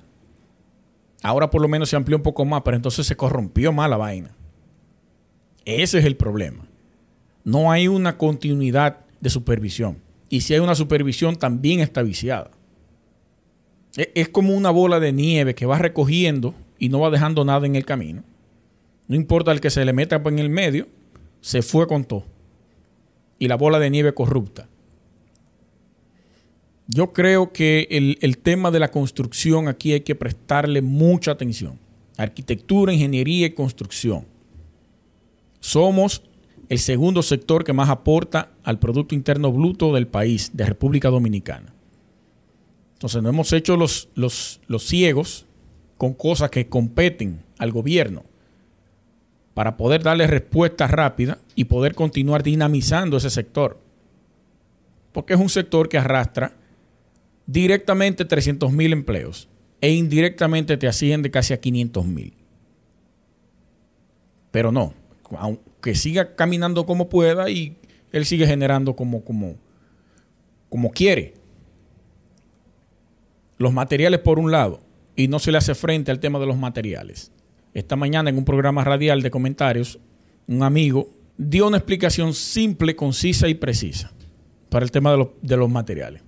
Ahora 1.22 1.50
por 1.50 1.62
lo 1.62 1.70
menos 1.70 1.88
se 1.88 1.96
amplió 1.96 2.18
un 2.18 2.24
poco 2.24 2.44
más, 2.44 2.62
pero 2.64 2.76
entonces 2.76 3.08
se 3.08 3.16
corrompió 3.16 3.72
más 3.72 3.90
la 3.90 3.96
vaina. 3.96 4.36
Ese 5.64 6.00
es 6.00 6.04
el 6.04 6.18
problema. 6.18 6.68
No 7.44 7.72
hay 7.72 7.88
una 7.88 8.18
continuidad 8.18 9.00
de 9.20 9.30
supervisión. 9.30 9.98
Y 10.30 10.42
si 10.42 10.54
hay 10.54 10.60
una 10.60 10.76
supervisión, 10.76 11.36
también 11.36 11.80
está 11.80 12.02
viciada. 12.02 12.52
E, 13.98 14.12
es 14.16 14.30
como 14.30 14.56
una 14.56 14.72
bola 14.72 15.00
de 15.00 15.14
nieve 15.14 15.56
que 15.56 15.66
va 15.66 15.78
recogiendo 15.78 16.56
y 16.80 16.90
no 16.90 17.00
va 17.00 17.10
dejando 17.10 17.46
nada 17.46 17.66
en 17.66 17.76
el 17.76 17.86
camino. 17.86 18.24
No 19.08 19.16
importa 19.16 19.52
el 19.52 19.62
que 19.62 19.70
se 19.70 19.86
le 19.86 19.94
meta 19.94 20.22
en 20.26 20.40
el 20.40 20.50
medio, 20.50 20.88
se 21.42 21.62
fue 21.62 21.88
con 21.88 22.06
todo. 22.06 22.26
Y 23.38 23.48
la 23.48 23.56
bola 23.56 23.80
de 23.80 23.90
nieve 23.90 24.14
corrupta. 24.14 24.68
Yo 26.88 27.14
creo 27.14 27.54
que 27.54 27.88
el, 27.92 28.18
el, 28.22 28.38
tema 28.38 28.72
de 28.72 28.80
la 28.80 28.92
construcción 28.92 29.68
aquí 29.68 29.94
hay 29.94 30.02
que 30.02 30.16
prestarle 30.16 30.82
mucha 30.82 31.32
atención. 31.32 31.80
Arquitectura, 32.18 32.94
ingeniería 32.94 33.48
y 33.48 33.54
construcción. 33.54 34.26
Somos 35.60 36.24
el 36.74 36.80
segundo 36.80 37.22
sector 37.22 37.64
que 37.64 37.72
más 37.72 37.90
aporta 37.90 38.50
al 38.64 38.80
Producto 38.80 39.14
Interno 39.14 39.52
Bruto 39.52 39.94
del 39.94 40.08
país, 40.08 40.50
de 40.54 40.66
República 40.66 41.10
Dominicana. 41.10 41.72
Entonces 42.94 43.22
no 43.22 43.30
hemos 43.30 43.54
hecho 43.54 43.78
los, 43.78 44.10
los, 44.16 44.60
los 44.66 44.84
ciegos 44.84 45.46
con 46.00 46.16
cosas 46.16 46.50
que 46.50 46.68
competen 46.70 47.44
al 47.60 47.72
gobierno 47.72 48.24
para 49.54 49.78
poder 49.78 50.02
darle 50.02 50.26
respuesta 50.26 50.88
rápida 50.88 51.38
y 51.54 51.66
poder 51.66 51.94
continuar 51.94 52.42
dinamizando 52.42 53.18
ese 53.18 53.30
sector. 53.30 53.80
Porque 55.12 55.36
es 55.36 55.40
un 55.40 55.50
sector 55.50 55.90
que 55.90 56.00
arrastra 56.00 56.54
directamente 57.46 58.26
300 58.26 58.72
mil 58.72 58.94
empleos 58.94 59.48
e 59.80 59.92
indirectamente 59.92 60.76
te 60.78 60.88
asciende 60.88 61.30
casi 61.30 61.54
a 61.54 61.62
500 61.62 62.06
mil. 62.08 62.34
Pero 64.50 64.72
no, 64.72 64.96
que 65.82 65.96
siga 65.96 66.36
caminando 66.36 66.86
como 66.86 67.10
pueda 67.10 67.50
y 67.50 67.78
él 68.12 68.26
sigue 68.26 68.48
generando 68.48 68.96
como, 68.96 69.24
como, 69.24 69.56
como 70.70 70.92
quiere. 70.92 71.34
Los 73.58 73.74
materiales 73.74 74.20
por 74.20 74.40
un 74.40 74.52
lado, 74.52 74.80
y 75.16 75.28
no 75.28 75.40
se 75.40 75.52
le 75.52 75.58
hace 75.58 75.76
frente 75.76 76.12
al 76.12 76.20
tema 76.20 76.40
de 76.40 76.46
los 76.46 76.58
materiales. 76.58 77.32
Esta 77.74 77.96
mañana 77.96 78.30
en 78.30 78.38
un 78.38 78.46
programa 78.46 78.84
radial 78.84 79.22
de 79.22 79.32
comentarios, 79.32 80.00
un 80.48 80.64
amigo 80.64 81.10
dio 81.38 81.68
una 81.68 81.78
explicación 81.78 82.34
simple, 82.34 82.96
concisa 82.96 83.48
y 83.48 83.56
precisa 83.56 84.12
para 84.70 84.86
el 84.86 84.92
tema 84.92 85.16
de 85.16 85.30
de 85.42 85.58
los 85.58 85.70
materiales. 85.70 86.22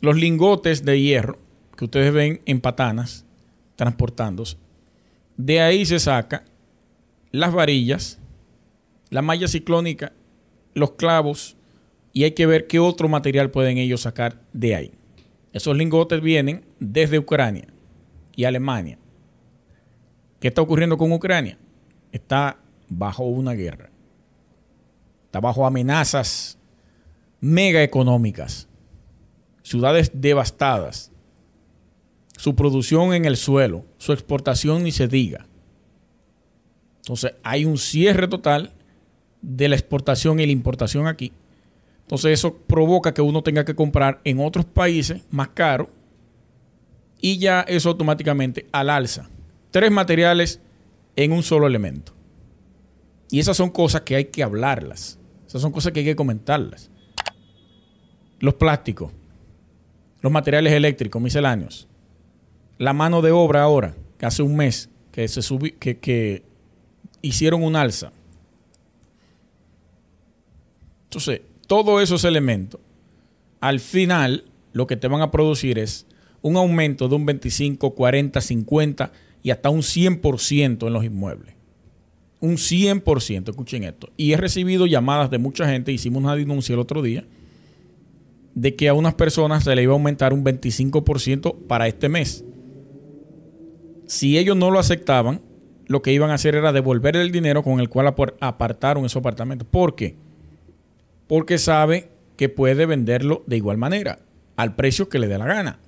Los 0.00 0.16
lingotes 0.16 0.84
de 0.84 1.00
hierro 1.00 1.38
que 1.76 1.84
ustedes 1.84 2.12
ven 2.12 2.40
en 2.46 2.60
patanas 2.60 3.24
transportándose, 3.76 4.56
de 5.36 5.60
ahí 5.60 5.86
se 5.86 5.98
saca 5.98 6.44
las 7.32 7.52
varillas, 7.52 8.18
la 9.10 9.22
malla 9.22 9.48
ciclónica, 9.48 10.12
los 10.74 10.92
clavos 10.92 11.56
y 12.12 12.24
hay 12.24 12.32
que 12.32 12.46
ver 12.46 12.66
qué 12.66 12.78
otro 12.78 13.08
material 13.08 13.50
pueden 13.50 13.78
ellos 13.78 14.02
sacar 14.02 14.40
de 14.52 14.74
ahí. 14.74 14.92
Esos 15.52 15.76
lingotes 15.76 16.20
vienen 16.20 16.64
desde 16.78 17.18
Ucrania 17.18 17.66
y 18.36 18.44
Alemania. 18.44 18.98
¿Qué 20.38 20.48
está 20.48 20.62
ocurriendo 20.62 20.96
con 20.96 21.12
Ucrania? 21.12 21.58
Está 22.12 22.56
bajo 22.88 23.24
una 23.24 23.52
guerra. 23.52 23.90
Está 25.26 25.40
bajo 25.40 25.66
amenazas 25.66 26.58
mega 27.40 27.82
económicas. 27.82 28.68
Ciudades 29.62 30.10
devastadas. 30.14 31.10
Su 32.36 32.54
producción 32.54 33.12
en 33.12 33.24
el 33.24 33.36
suelo. 33.36 33.84
Su 33.98 34.12
exportación 34.12 34.82
ni 34.82 34.92
se 34.92 35.08
diga. 35.08 35.46
Entonces 37.00 37.34
hay 37.42 37.64
un 37.64 37.78
cierre 37.78 38.28
total 38.28 38.72
de 39.42 39.68
la 39.68 39.76
exportación 39.76 40.40
y 40.40 40.46
la 40.46 40.52
importación 40.52 41.06
aquí. 41.06 41.32
Entonces 42.02 42.32
eso 42.32 42.54
provoca 42.54 43.14
que 43.14 43.22
uno 43.22 43.42
tenga 43.42 43.64
que 43.64 43.74
comprar 43.74 44.20
en 44.24 44.40
otros 44.40 44.64
países 44.64 45.22
más 45.30 45.48
caro 45.48 45.88
y 47.20 47.38
ya 47.38 47.60
eso 47.62 47.90
automáticamente 47.90 48.66
al 48.72 48.90
alza. 48.90 49.28
Tres 49.70 49.90
materiales 49.90 50.60
en 51.16 51.32
un 51.32 51.42
solo 51.42 51.66
elemento. 51.66 52.12
Y 53.30 53.38
esas 53.38 53.56
son 53.56 53.70
cosas 53.70 54.02
que 54.02 54.16
hay 54.16 54.24
que 54.26 54.42
hablarlas. 54.42 55.18
Esas 55.46 55.62
son 55.62 55.72
cosas 55.72 55.92
que 55.92 56.00
hay 56.00 56.06
que 56.06 56.16
comentarlas. 56.16 56.90
Los 58.40 58.54
plásticos, 58.54 59.12
los 60.20 60.32
materiales 60.32 60.72
eléctricos 60.72 61.20
misceláneos, 61.20 61.88
la 62.78 62.92
mano 62.92 63.22
de 63.22 63.30
obra 63.30 63.62
ahora, 63.62 63.94
que 64.18 64.26
hace 64.26 64.42
un 64.42 64.56
mes 64.56 64.90
que, 65.12 65.28
se 65.28 65.40
que, 65.78 65.98
que 65.98 66.49
hicieron 67.22 67.62
un 67.62 67.76
alza. 67.76 68.12
Entonces, 71.04 71.42
todos 71.66 72.02
esos 72.02 72.24
elementos, 72.24 72.80
al 73.60 73.80
final, 73.80 74.44
lo 74.72 74.86
que 74.86 74.96
te 74.96 75.08
van 75.08 75.22
a 75.22 75.30
producir 75.30 75.78
es 75.78 76.06
un 76.42 76.56
aumento 76.56 77.08
de 77.08 77.16
un 77.16 77.26
25, 77.26 77.94
40, 77.94 78.40
50 78.40 79.12
y 79.42 79.50
hasta 79.50 79.70
un 79.70 79.80
100% 79.80 80.86
en 80.86 80.92
los 80.92 81.04
inmuebles. 81.04 81.54
Un 82.40 82.56
100%, 82.56 83.50
escuchen 83.50 83.84
esto. 83.84 84.10
Y 84.16 84.32
he 84.32 84.36
recibido 84.36 84.86
llamadas 84.86 85.30
de 85.30 85.38
mucha 85.38 85.68
gente, 85.68 85.92
hicimos 85.92 86.22
una 86.22 86.36
denuncia 86.36 86.72
el 86.72 86.78
otro 86.78 87.02
día, 87.02 87.24
de 88.54 88.74
que 88.74 88.88
a 88.88 88.94
unas 88.94 89.14
personas 89.14 89.64
se 89.64 89.74
le 89.74 89.82
iba 89.82 89.92
a 89.92 89.96
aumentar 89.96 90.32
un 90.32 90.44
25% 90.44 91.66
para 91.66 91.86
este 91.86 92.08
mes. 92.08 92.44
Si 94.06 94.38
ellos 94.38 94.56
no 94.56 94.70
lo 94.70 94.78
aceptaban, 94.78 95.40
lo 95.90 96.02
que 96.02 96.12
iban 96.12 96.30
a 96.30 96.34
hacer 96.34 96.54
era 96.54 96.72
devolver 96.72 97.16
el 97.16 97.32
dinero 97.32 97.64
con 97.64 97.80
el 97.80 97.88
cual 97.88 98.14
apartaron 98.38 99.04
esos 99.04 99.18
apartamentos. 99.18 99.66
¿Por 99.68 99.96
qué? 99.96 100.14
Porque 101.26 101.58
sabe 101.58 102.10
que 102.36 102.48
puede 102.48 102.86
venderlo 102.86 103.42
de 103.48 103.56
igual 103.56 103.76
manera, 103.76 104.20
al 104.54 104.76
precio 104.76 105.08
que 105.08 105.18
le 105.18 105.26
dé 105.26 105.36
la 105.36 105.46
gana. 105.46 105.80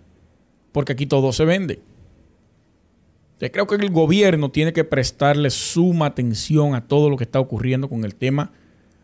Porque 0.73 0.95
aquí 0.95 1.07
todo 1.07 1.33
se 1.33 1.45
vende. 1.45 1.83
Yo 3.41 3.53
creo 3.53 3.69
que 3.69 3.77
el 3.77 3.91
gobierno 3.91 4.51
tiene 4.51 4.73
que 4.73 4.83
prestarle 4.83 5.51
suma 5.51 6.07
atención 6.07 6.75
a 6.75 6.89
todo 6.89 7.09
lo 7.09 7.17
que 7.17 7.23
está 7.23 7.39
ocurriendo 7.39 7.89
con 7.89 8.05
el 8.05 8.17
tema 8.17 8.51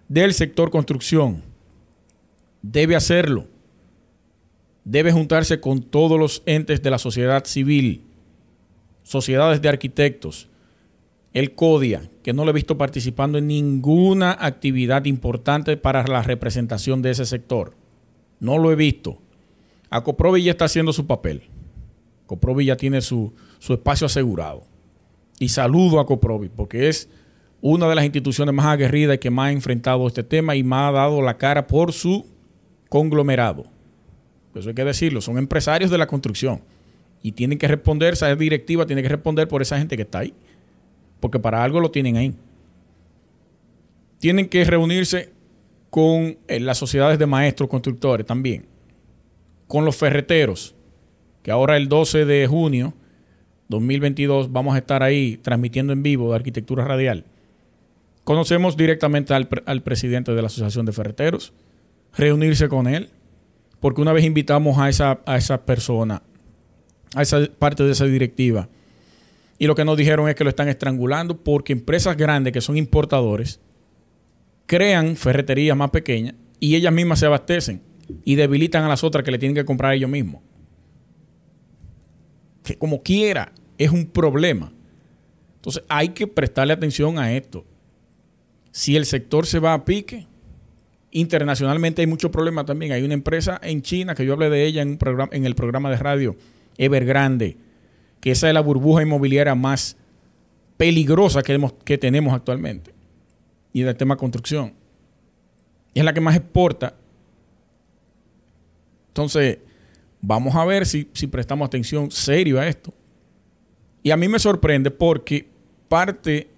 del 0.09 0.35
sector 0.35 0.69
construcción. 0.69 1.45
Debe 2.61 2.97
hacerlo. 2.97 3.47
Debe 4.83 5.13
juntarse 5.13 5.61
con 5.61 5.81
todos 5.81 6.19
los 6.19 6.43
entes 6.45 6.83
de 6.83 6.91
la 6.91 6.99
sociedad 6.99 7.45
civil, 7.45 8.03
sociedades 9.05 9.63
de 9.63 9.69
arquitectos, 9.69 10.49
el 11.39 11.55
CODIA, 11.55 12.11
que 12.23 12.33
no 12.33 12.45
lo 12.45 12.51
he 12.51 12.55
visto 12.55 12.77
participando 12.77 13.39
en 13.39 13.47
ninguna 13.47 14.37
actividad 14.41 15.05
importante 15.05 15.77
para 15.77 16.05
la 16.07 16.23
representación 16.23 17.01
de 17.01 17.11
ese 17.11 17.27
sector. 17.27 17.75
No 18.41 18.59
lo 18.59 18.73
he 18.73 18.77
visto. 18.77 19.19
Acoprovi 19.91 20.43
ya 20.43 20.53
está 20.53 20.65
haciendo 20.65 20.93
su 20.93 21.07
papel. 21.07 21.43
Coprovi 22.27 22.67
ya 22.67 22.77
tiene 22.77 23.01
su, 23.01 23.33
su 23.59 23.73
espacio 23.73 24.07
asegurado. 24.07 24.65
Y 25.39 25.49
saludo 25.49 26.01
a 26.01 26.07
Coprovi 26.07 26.49
porque 26.49 26.89
es 26.89 27.09
una 27.61 27.89
de 27.89 27.95
las 27.95 28.05
instituciones 28.05 28.55
más 28.55 28.67
aguerridas 28.67 29.17
y 29.17 29.19
que 29.19 29.31
más 29.31 29.49
ha 29.49 29.53
enfrentado 29.53 30.07
este 30.07 30.23
tema 30.23 30.57
y 30.57 30.63
más 30.63 30.91
ha 30.91 30.93
dado 30.93 31.23
la 31.23 31.39
cara 31.39 31.67
por 31.67 31.93
su 31.93 32.27
conglomerado. 32.89 33.65
Eso 34.55 34.71
hay 34.71 34.75
que 34.75 34.85
decirlo, 34.85 35.21
son 35.21 35.39
empresarios 35.39 35.91
de 35.91 35.99
la 35.99 36.07
construcción 36.09 36.63
y 37.23 37.33
tienen 37.33 37.59
que 37.59 37.69
responder, 37.69 38.15
esa 38.15 38.35
directiva 38.35 38.87
tiene 38.87 39.03
que 39.03 39.09
responder 39.09 39.47
por 39.47 39.63
esa 39.63 39.79
gente 39.79 39.97
que 39.97 40.03
está 40.03 40.21
ahí, 40.21 40.35
porque 41.21 41.39
para 41.39 41.63
algo 41.63 41.81
lo 41.81 41.91
tienen 41.91 42.17
ahí. 42.17 42.35
Tienen 44.19 44.49
que 44.49 44.65
reunirse 44.65 45.33
con 45.91 46.39
eh, 46.49 46.61
las 46.61 46.79
sociedades 46.79 47.19
de 47.19 47.27
maestros 47.27 47.69
constructores 47.69 48.27
también, 48.27 48.67
con 49.67 49.85
los 49.85 49.97
ferreteros, 49.97 50.75
que 51.43 51.51
ahora 51.51 51.77
el 51.77 51.89
12 51.89 52.25
de 52.25 52.47
junio 52.47 52.95
2022 53.69 54.51
vamos 54.51 54.75
a 54.75 54.79
estar 54.79 55.03
ahí 55.03 55.39
transmitiendo 55.43 55.93
en 55.93 56.03
vivo 56.03 56.31
de 56.31 56.37
Arquitectura 56.37 56.85
Radial. 56.85 57.25
Conocemos 58.25 58.77
directamente 58.77 59.35
al, 59.35 59.83
presidente 59.83 60.35
de 60.35 60.43
la 60.43 60.49
Asociación 60.49 60.85
de 60.85 60.93
Ferreteros, 60.93 61.53
reunirse 62.15 62.69
con 62.69 62.87
él, 62.87 63.09
porque 63.81 64.01
una 64.01 64.13
vez 64.13 64.25
invitamos 64.25 64.79
a 64.79 64.89
esa, 64.89 65.21
a 65.25 65.37
esa 65.37 65.65
persona, 65.65 66.23
a 67.15 67.23
esa 67.23 67.47
parte 67.59 67.85
de 67.85 67.93
esa 67.93 68.05
directiva, 68.05 68.69
y 69.59 69.67
lo 69.67 69.75
que 69.75 69.85
nos 69.85 69.97
dijeron 69.97 70.29
es 70.29 70.37
que 70.37 70.45
lo 70.45 70.51
están 70.51 70.69
estrangulando 70.69 71.43
porque 71.43 71.73
empresas 71.73 72.17
grandes 72.17 72.53
que 72.53 72.61
son 72.61 72.77
importadores 72.77 73.61
crean 74.67 75.17
ferreterías 75.17 75.77
más 75.77 75.91
pequeñas 75.91 76.35
y 76.61 76.77
ellas 76.77 76.93
mismas 76.93 77.19
se 77.19 77.27
abastecen 77.27 77.83
y 78.25 78.37
debilitan 78.37 78.85
a 78.85 78.89
las 78.89 79.03
otras 79.03 79.25
que 79.25 79.31
le 79.31 79.39
tienen 79.39 79.57
que 79.57 79.65
comprar 79.65 79.95
ellos 79.95 80.11
mismos. 80.11 80.43
Que 82.63 82.77
como 82.77 83.03
quiera, 83.03 83.53
es 83.77 83.91
un 83.91 84.07
problema. 84.07 84.73
Entonces 85.57 85.83
hay 85.89 86.11
que 86.11 86.27
prestarle 86.27 86.73
atención 86.73 87.19
a 87.19 87.33
esto. 87.33 87.67
Si 88.71 88.97
el 88.97 89.07
sector 89.07 89.47
se 89.47 89.59
va 89.59 89.75
a 89.75 89.85
pique, 89.85 90.27
internacionalmente 91.11 92.03
hay 92.03 92.07
muchos 92.07 92.31
problemas 92.31 92.67
también. 92.67 92.93
Hay 92.93 93.03
una 93.03 93.15
empresa 93.15 93.59
en 93.63 93.83
China 93.83 94.15
que 94.15 94.25
yo 94.25 94.35
hablé 94.35 94.51
de 94.51 94.65
ella 94.65 94.83
en, 94.83 94.91
un 94.91 94.99
programa, 94.99 95.31
en 95.33 95.47
el 95.47 95.55
programa 95.55 95.91
de 95.91 95.97
radio 95.97 96.37
Evergrande, 96.77 97.57
que 98.21 98.31
esa 98.31 98.49
es 98.49 98.55
la 98.55 98.61
burbuja 98.61 99.03
inmobiliaria 99.03 99.55
más 99.55 99.97
peligrosa 100.77 101.43
que, 101.43 101.71
que 101.85 101.99
tenemos 101.99 102.35
actualmente. 102.35 102.95
Y 103.73 103.83
del 103.83 103.97
tema 103.97 104.17
construcción. 104.17 104.73
es 105.95 106.05
la 106.05 106.13
que 106.13 106.21
más 106.21 106.37
exporta. 106.37 106.95
Entonces, 109.09 109.59
vamos 110.21 110.55
a 110.55 110.65
ver 110.65 110.87
si, 110.87 111.09
si 111.13 111.27
prestamos 111.27 111.67
atención 111.67 112.11
serio 112.11 112.59
a 112.61 112.67
esto. 112.67 112.95
Y 114.03 114.11
a 114.11 114.17
mí 114.17 114.29
me 114.29 114.39
sorprende 114.39 114.91
porque 114.91 115.49
parte 115.89 116.49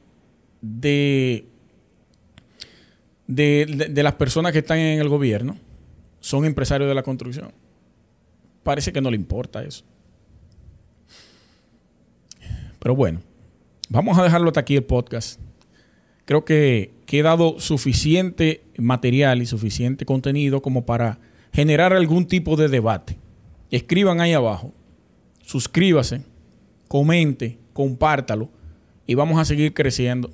de, 0.60 1.46
de, 3.26 4.02
las 4.02 4.14
personas 4.14 4.52
que 4.52 4.58
están 4.58 4.78
en 4.78 5.00
el 5.00 5.08
gobierno 5.08 5.56
son 6.20 6.44
empresarios 6.44 6.88
de 6.88 6.94
la 6.94 7.02
construcción. 7.02 7.52
Parece 8.62 8.92
que 8.92 9.00
no 9.00 9.10
le 9.10 9.16
importa 9.16 9.62
eso. 9.62 9.84
Pero 12.80 12.96
bueno, 12.96 13.20
vamos 13.88 14.18
a 14.18 14.24
dejarlo 14.24 14.48
hasta 14.48 14.60
aquí 14.60 14.74
el 14.74 14.84
podcast. 14.84 15.40
Creo 16.24 16.44
que, 16.44 16.92
he 17.12 17.22
dado 17.22 17.58
suficiente 17.58 18.62
material 18.78 19.42
y 19.42 19.46
suficiente 19.46 20.04
contenido 20.06 20.62
como 20.62 20.86
para 20.86 21.18
generar 21.52 21.92
algún 21.92 22.26
tipo 22.26 22.56
de 22.56 22.68
debate. 22.68 23.18
Escriban 23.70 24.20
ahí 24.20 24.32
abajo, 24.32 24.72
suscríbase 25.42 26.22
comente, 26.86 27.58
compártalo 27.72 28.48
y 29.06 29.14
vamos 29.14 29.40
a 29.40 29.44
seguir 29.44 29.74
creciendo. 29.74 30.30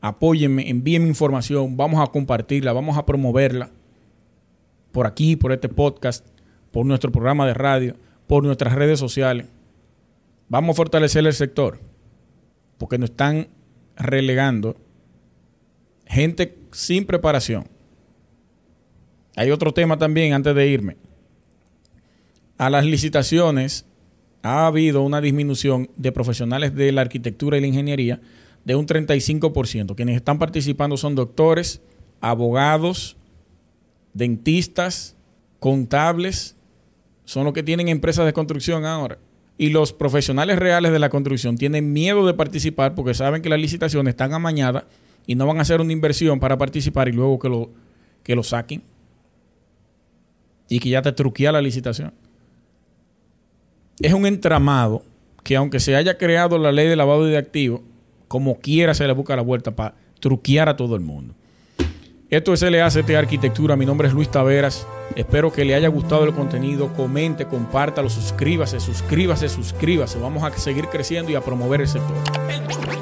Apóyenme, 0.00 0.68
envíenme 0.68 1.08
información, 1.08 1.76
vamos 1.76 2.00
a 2.00 2.10
compartirla, 2.10 2.72
vamos 2.72 2.98
a 2.98 3.06
promoverla 3.06 3.70
por 4.90 5.06
aquí, 5.06 5.36
por 5.36 5.52
este 5.52 5.68
podcast, 5.68 6.26
por 6.72 6.84
nuestro 6.86 7.12
programa 7.12 7.46
de 7.46 7.54
radio, 7.54 7.96
por 8.26 8.44
nuestras 8.44 8.74
redes 8.74 8.98
sociales. 8.98 9.46
Vamos 10.50 10.74
a 10.74 10.76
fortalecer 10.76 11.24
el 11.24 11.32
sector 11.32 11.78
porque 12.76 12.98
nos 12.98 13.10
están 13.10 13.48
relegando 13.96 14.76
gente 16.06 16.58
sin 16.72 17.06
preparación. 17.06 17.68
Hay 19.36 19.52
otro 19.52 19.72
tema 19.72 19.96
también 19.96 20.32
antes 20.32 20.52
de 20.56 20.66
irme. 20.66 20.96
A 22.58 22.68
las 22.68 22.84
licitaciones 22.84 23.86
ha 24.42 24.66
habido 24.66 25.02
una 25.02 25.20
disminución 25.20 25.88
de 25.96 26.10
profesionales 26.10 26.74
de 26.74 26.90
la 26.90 27.02
arquitectura 27.02 27.56
y 27.56 27.60
la 27.60 27.68
ingeniería 27.68 28.20
de 28.64 28.74
un 28.74 28.88
35%. 28.88 29.94
Quienes 29.94 30.16
están 30.16 30.40
participando 30.40 30.96
son 30.96 31.14
doctores, 31.14 31.80
abogados, 32.20 33.16
dentistas, 34.14 35.14
contables, 35.60 36.56
son 37.24 37.44
los 37.44 37.52
que 37.52 37.62
tienen 37.62 37.88
empresas 37.88 38.26
de 38.26 38.32
construcción 38.32 38.84
ahora. 38.84 39.18
Y 39.60 39.68
los 39.68 39.92
profesionales 39.92 40.58
reales 40.58 40.90
de 40.90 40.98
la 40.98 41.10
construcción 41.10 41.58
tienen 41.58 41.92
miedo 41.92 42.26
de 42.26 42.32
participar 42.32 42.94
porque 42.94 43.12
saben 43.12 43.42
que 43.42 43.50
las 43.50 43.60
licitaciones 43.60 44.12
están 44.12 44.32
amañadas 44.32 44.84
y 45.26 45.34
no 45.34 45.46
van 45.46 45.58
a 45.58 45.62
hacer 45.62 45.82
una 45.82 45.92
inversión 45.92 46.40
para 46.40 46.56
participar 46.56 47.08
y 47.08 47.12
luego 47.12 47.38
que 47.38 47.50
lo, 47.50 47.70
que 48.22 48.34
lo 48.34 48.42
saquen. 48.42 48.82
Y 50.68 50.78
que 50.78 50.88
ya 50.88 51.02
te 51.02 51.12
truquea 51.12 51.52
la 51.52 51.60
licitación 51.60 52.14
es 54.00 54.14
un 54.14 54.26
entramado 54.26 55.02
que 55.42 55.56
aunque 55.56 55.80
se 55.80 55.94
haya 55.94 56.16
creado 56.16 56.58
la 56.58 56.72
ley 56.72 56.88
de 56.88 56.96
lavado 56.96 57.24
de 57.24 57.36
activos, 57.36 57.82
como 58.28 58.58
quiera 58.58 58.94
se 58.94 59.06
le 59.06 59.12
busca 59.12 59.36
la 59.36 59.42
vuelta 59.42 59.74
para 59.76 59.94
truquear 60.20 60.68
a 60.68 60.76
todo 60.76 60.94
el 60.94 61.02
mundo. 61.02 61.34
Esto 62.30 62.54
es 62.54 62.62
LACT 62.62 63.10
Arquitectura. 63.10 63.74
Mi 63.74 63.84
nombre 63.84 64.06
es 64.06 64.14
Luis 64.14 64.30
Taveras. 64.30 64.86
Espero 65.16 65.52
que 65.52 65.64
le 65.64 65.74
haya 65.74 65.88
gustado 65.88 66.24
el 66.24 66.32
contenido. 66.32 66.92
Comente, 66.92 67.46
compártalo, 67.46 68.08
suscríbase, 68.08 68.78
suscríbase, 68.78 69.48
suscríbase. 69.48 70.20
Vamos 70.20 70.44
a 70.44 70.56
seguir 70.56 70.86
creciendo 70.86 71.32
y 71.32 71.34
a 71.34 71.40
promover 71.40 71.80
el 71.80 71.88
sector. 71.88 72.16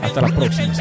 Hasta 0.00 0.22
la 0.22 0.28
próxima. 0.28 0.72